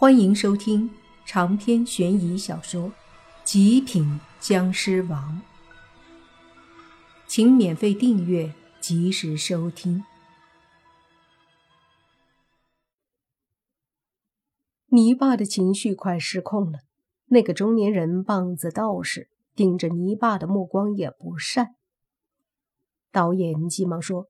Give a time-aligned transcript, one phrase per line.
[0.00, 0.88] 欢迎收听
[1.26, 2.82] 长篇悬疑小说
[3.42, 5.42] 《极品僵尸王》，
[7.26, 10.04] 请免费订阅，及时收听。
[14.86, 16.78] 泥巴的情绪快失控了，
[17.24, 21.74] 那个中年人棒子道士盯着泥巴的目光也不善。
[23.10, 24.28] 导演急忙说：“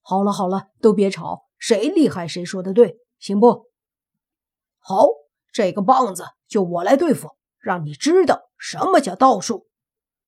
[0.00, 3.65] 好了好了，都别吵，谁厉害谁说的对，行不？”
[4.88, 5.08] 好，
[5.52, 9.66] 这个棒子就我来对付，让你知道什么叫道术。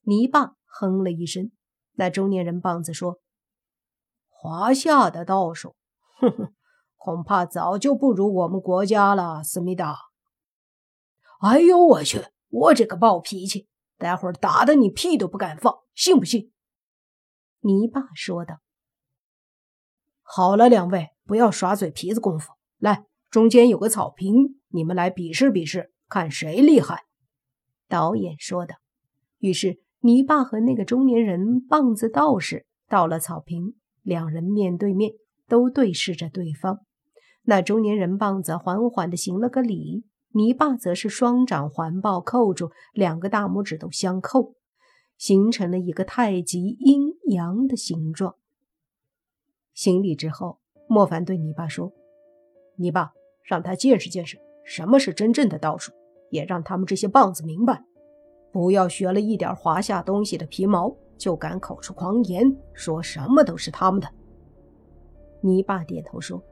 [0.00, 1.52] 泥巴哼了一声。
[1.92, 3.20] 那中年人棒子说
[4.30, 5.76] ：“华夏的道术，
[6.20, 6.54] 哼哼，
[6.96, 9.94] 恐怕早就不如我们国家了。”思密达。
[11.40, 12.24] 哎呦我去！
[12.48, 16.50] 我这个暴脾气，待会儿打的你屁都不敢放，信不信？
[17.60, 18.60] 泥巴说道。
[20.22, 23.04] 好了，两位不要耍嘴皮子功夫，来。
[23.30, 27.04] 中间有个草坪，你们来比试比试，看谁厉害。”
[27.88, 28.76] 导演说的。
[29.38, 35.12] 于是泥巴和那个中年人棒子道士到了草坪，两人面对面，
[35.46, 36.80] 都对视着对方。
[37.42, 44.54] 那中年人棒子缓缓地行了个礼，泥巴则是双掌环抱扣住，两个大拇指都相扣，
[45.16, 48.36] 形成了一个太极阴阳的形状。
[49.74, 51.92] 行礼之后，莫凡对泥巴说
[52.76, 53.12] ：“你爸。”
[53.46, 55.92] 让他见识见识什么是真正的道术，
[56.30, 57.80] 也让他们这些棒子明白，
[58.50, 64.08] 不要学了一点华夏东西的皮毛，就敢口出狂言，说什么都是他们的。
[65.40, 66.42] 泥巴点头说：“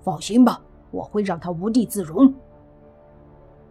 [0.00, 2.34] 放心吧，我会让他无地自容。”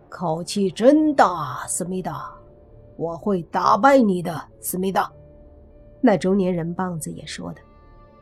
[0.08, 2.32] 口气真大，思密达，
[2.96, 5.12] 我会打败你的，思密达。
[6.00, 7.62] 那中年人棒子也说的。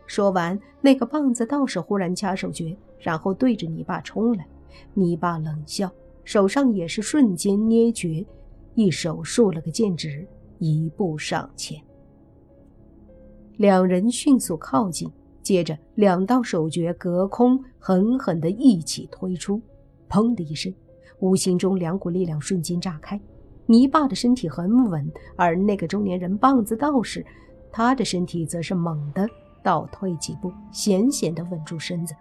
[0.09, 4.47] 说完，那个棒子道士忽然掐手诀，然后对着泥巴冲来。
[4.95, 5.87] 泥巴冷笑，
[6.23, 8.25] 手上也是瞬间捏诀，
[8.73, 11.79] 一手竖了个剑指，一步上前。
[13.57, 15.07] 两人迅速靠近，
[15.43, 19.61] 接着两道手诀隔空狠狠地一起推出，
[20.09, 20.73] 砰的一声，
[21.19, 23.21] 无形中两股力量瞬间炸开。
[23.67, 27.23] 泥巴的身体很稳，而那个中年人棒子道士，
[27.71, 29.29] 他的身体则是猛地。
[29.63, 32.13] 倒退几步，险险地稳住身子。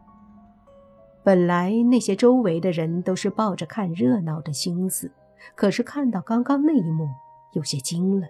[1.24, 5.10] 本来那些周围的人都是抱着看热闹的心思，
[5.54, 7.06] 可是看到刚刚那一幕，
[7.52, 8.26] 有些惊了。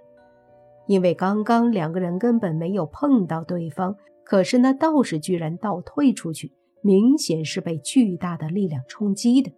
[0.86, 6.52] 因为刚刚两个人根本没有碰到对方，可是那道士居然倒退出去，
[6.82, 9.52] 明显是被巨大的力量冲击的。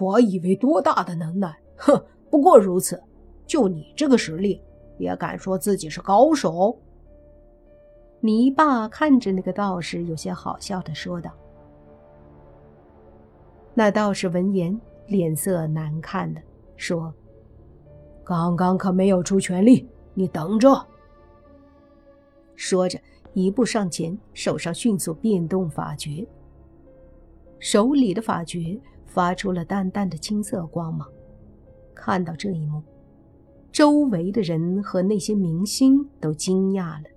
[0.00, 3.02] 我以为多大的能耐，哼，不过如此。
[3.46, 4.60] 就你这个实力，
[4.98, 6.78] 也敢说自己是高手？
[8.20, 11.30] 泥巴看着那个道士，有些好笑的说道
[13.74, 16.40] ：“那道士闻言，脸色难看的
[16.76, 17.14] 说
[18.24, 20.84] ：‘刚刚可没有出全力，你等着。’
[22.56, 22.98] 说着，
[23.34, 26.26] 一步上前，手上迅速变动法诀，
[27.60, 31.08] 手里的法诀发出了淡淡的青色光芒。
[31.94, 32.82] 看到这一幕，
[33.70, 37.08] 周围的人和那些明星都惊讶了。”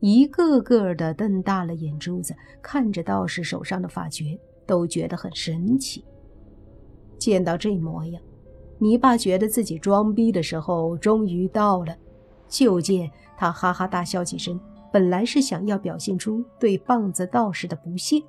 [0.00, 6.04] 一个个的瞪大了眼珠子，看着道士手上的法诀，都觉得很神奇。
[7.18, 8.22] 见到这模样，
[8.78, 11.96] 泥巴觉得自己装逼的时候终于到了。
[12.46, 14.58] 就见他哈哈大笑几声，
[14.92, 18.22] 本来是想要表现出对棒子道士的不屑，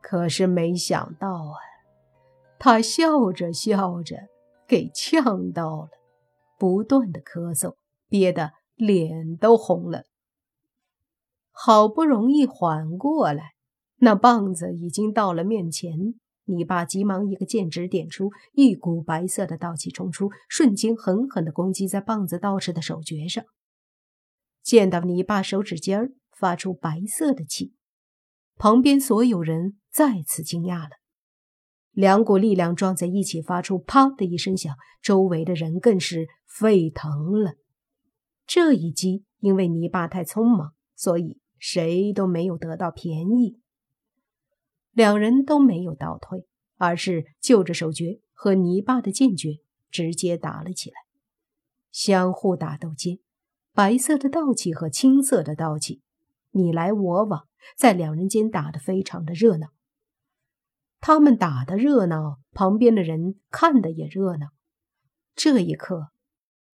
[0.00, 1.58] 可是没想到啊，
[2.58, 4.16] 他笑着笑着
[4.66, 5.90] 给呛到了，
[6.56, 7.74] 不断的咳嗽，
[8.08, 10.04] 憋得脸都红了。
[11.58, 13.52] 好不容易缓过来，
[13.96, 16.14] 那棒子已经到了面前。
[16.44, 23.42] 你爸急忙一个剑指点出，一股白色的道气冲出，瞬间狠狠地攻击在棒子道士的手诀上。
[24.62, 27.72] 见到你爸手指尖儿发出白色的气，
[28.56, 30.90] 旁边所有人再次惊讶了。
[31.90, 37.54] 两股力量撞在一起，发出“啪”的一声响，周围的人更是沸腾了。
[38.46, 41.40] 这一击因为你爸太匆忙，所以。
[41.58, 43.60] 谁都没有得到便宜，
[44.92, 49.58] 两人都没有倒退，而是就着手诀和泥巴的剑诀
[49.90, 50.96] 直接打了起来。
[51.90, 53.18] 相互打斗间，
[53.72, 56.02] 白色的道气和青色的道气
[56.50, 59.68] 你来我往，在两人间打得非常的热闹。
[61.00, 64.48] 他们打的热闹，旁边的人看的也热闹。
[65.34, 66.08] 这一刻，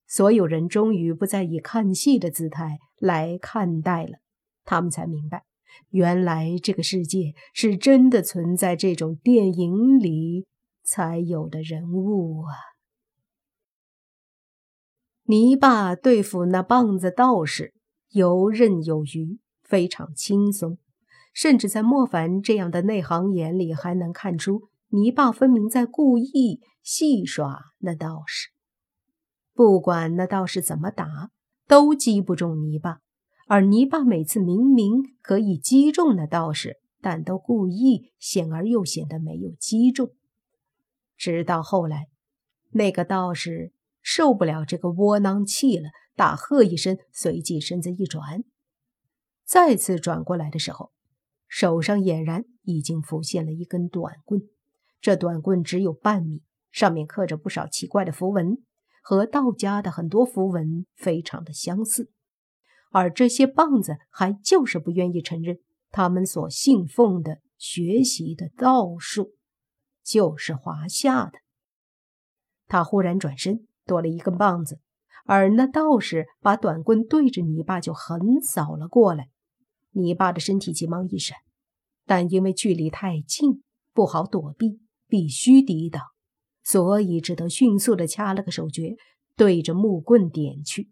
[0.07, 4.19] 所有人终于不再以看戏的姿态来看待了。
[4.65, 5.45] 他们才明白，
[5.91, 10.47] 原来这个世界是真的存在这种电影里
[10.83, 12.55] 才有的人物啊！
[15.25, 17.75] 泥巴对付那棒子道士
[18.11, 20.79] 游刃有余，非常轻松，
[21.33, 28.51] 甚至在莫凡这样的内行眼里还能看出，泥巴分明在故意戏耍那道士。
[29.55, 31.31] 不管那道士怎么打，
[31.69, 33.02] 都击不中泥巴。
[33.47, 40.11] 而泥巴每次明明可以击中那道士，但都故意显而又显得没有击中。
[41.17, 42.09] 直到后来，
[42.71, 48.45] 那个道士受不了这个窝囊气了，大喝一声，随即身子一转，
[49.45, 50.93] 再次转过来的时候，
[51.47, 54.41] 手上俨然已经浮现了一根短棍。
[55.01, 58.63] 这短棍只有半米，上面刻着不少奇怪的符文，
[59.03, 62.11] 和道家的很多符文非常的相似。
[62.93, 65.59] 而这些棒子还就是不愿意承认，
[65.91, 69.33] 他们所信奉的、学习的道术，
[70.05, 71.41] 就是华夏的。
[72.69, 74.79] 他忽然转身夺了一根棒子，
[75.25, 79.29] 而那道士把短棍对着泥巴就横扫了过来。
[79.93, 81.37] 泥巴的身体急忙一闪，
[82.07, 83.63] 但因为距离太近，
[83.93, 86.03] 不好躲避，必须抵挡，
[86.63, 88.97] 所以只得迅速的掐了个手诀，
[89.37, 90.91] 对着木棍点去。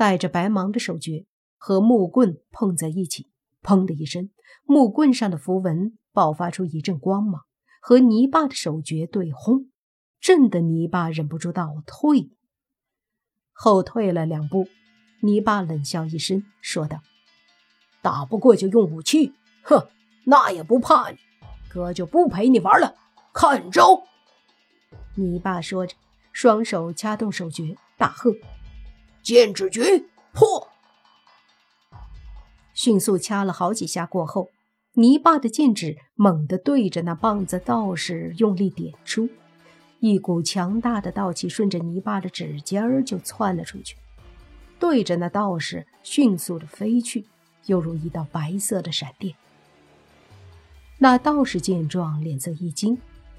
[0.00, 1.26] 带着白芒的手诀
[1.58, 3.28] 和木棍碰在一起，
[3.62, 4.30] 砰的一声，
[4.64, 7.42] 木棍上的符文爆发出一阵光芒，
[7.82, 9.70] 和泥巴的手诀对轰，
[10.18, 12.30] 震得泥巴忍不住倒退，
[13.52, 14.68] 后退了两步。
[15.20, 17.02] 泥巴冷笑一声，说道
[18.00, 19.86] ：“打不过就用武器，哼，
[20.24, 21.18] 那也不怕你，
[21.68, 22.94] 哥就不陪你玩了，
[23.34, 24.04] 看招！”
[25.16, 25.94] 泥巴说着，
[26.32, 28.34] 双手掐动手诀，大喝。
[29.22, 30.68] 剑指诀破，
[32.72, 34.48] 迅速掐了好几下过后，
[34.94, 39.28] 泥巴的剑指猛地对着那棒子道士用力点出，
[39.98, 43.96] 一股强大的道气顺着泥巴的指尖儿就窜了出去，
[44.78, 47.26] 对着那道士迅速的飞去，
[47.66, 49.34] 犹如一道白色的闪电。
[50.98, 52.98] 那道士见状，脸色一惊，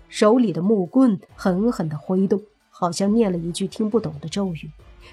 [0.09, 4.69] 手里的木棍狠狠地挥动，好像念了一句听不懂的咒语。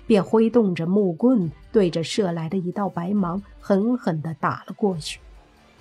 [0.07, 5.21] 便挥动着木棍，对着射来的一道白芒狠狠地打了过去。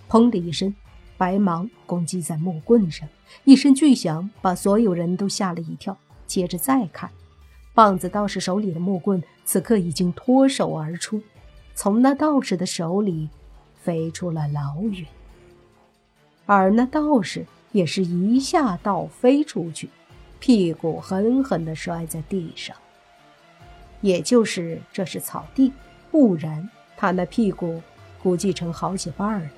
[0.10, 0.74] 砰的一声，
[1.18, 3.08] 白芒攻击在木棍上，
[3.44, 5.98] 一声巨响，把所有人都吓了一跳。
[6.26, 7.10] 接着再看，
[7.74, 11.22] 棒子道士手里的木棍此刻已经脱手而出，
[11.76, 13.30] 从那道士的手里
[13.82, 15.06] 飞出了老远。
[16.46, 19.90] 而那道士也是一下倒飞出去，
[20.40, 22.76] 屁股狠狠地摔在地上。
[24.02, 25.74] 也就是这是草地，
[26.12, 27.82] 不然他那屁股
[28.22, 29.50] 估计成好几瓣了。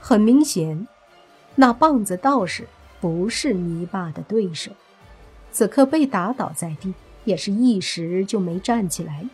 [0.00, 0.86] 很明显，
[1.54, 2.66] 那棒子道士
[3.00, 4.72] 不是泥巴的对手，
[5.52, 6.94] 此刻被打倒在地，
[7.24, 9.26] 也是一时就没站起来。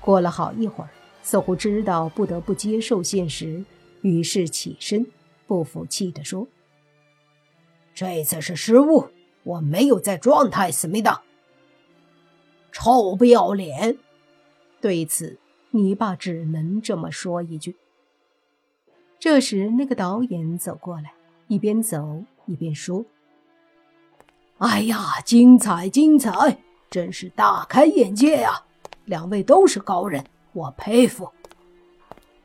[0.00, 0.90] 过了好一会儿，
[1.22, 3.64] 似乎知道不得不接受现实，
[4.02, 5.06] 于是起身，
[5.46, 6.46] 不服气地说
[7.94, 9.08] ：“这次是失误。”
[9.44, 11.22] 我没有在状态，思密达，
[12.72, 13.98] 臭不要脸！
[14.80, 15.38] 对此，
[15.70, 17.76] 泥巴只能这么说一句。
[19.18, 21.12] 这时，那个导演走过来，
[21.48, 23.04] 一边走一边说
[24.58, 26.58] ：“哎呀，精彩精彩，
[26.90, 28.64] 真是大开眼界呀！
[29.04, 31.30] 两位都是高人，我佩服。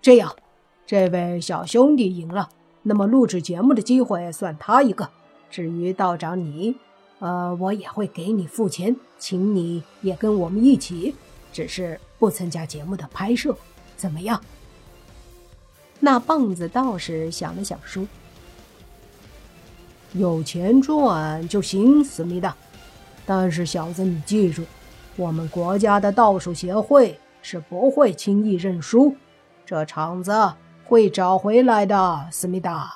[0.01, 0.35] 这样，
[0.85, 2.49] 这位小兄弟赢了，
[2.83, 5.09] 那么录制节目的机会算他一个。
[5.49, 6.77] 至于道长你……”
[7.19, 11.15] 呃，我也会给你付钱，请你也跟我们一起，
[11.51, 13.55] 只是不参加节目的拍摄，
[13.97, 14.41] 怎么样？
[15.99, 18.07] 那棒子道士想了想说
[20.13, 22.55] ：“有钱赚就行，思密达。
[23.25, 24.63] 但是小子，你记住，
[25.17, 29.13] 我们国家的道术协会是不会轻易认输，
[29.65, 30.53] 这场子
[30.85, 32.95] 会找回来的，思密达。”